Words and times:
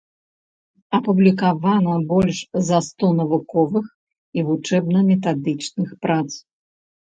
Апублікавана 0.97 1.93
больш 2.13 2.37
за 2.71 2.79
сто 2.87 3.05
навуковых 3.19 3.85
і 4.39 4.47
вучэбна-метадычных 4.51 5.89
прац. 6.07 6.29